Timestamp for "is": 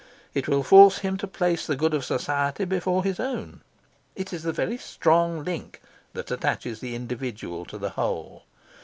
4.33-4.41